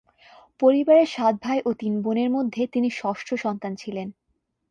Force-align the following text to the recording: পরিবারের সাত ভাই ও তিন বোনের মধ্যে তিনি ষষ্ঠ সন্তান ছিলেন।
পরিবারের 0.59 1.07
সাত 1.07 1.35
ভাই 1.41 1.59
ও 1.65 1.69
তিন 1.73 1.93
বোনের 2.01 2.29
মধ্যে 2.29 2.61
তিনি 2.67 2.89
ষষ্ঠ 2.91 3.27
সন্তান 3.35 3.73
ছিলেন। 3.75 4.07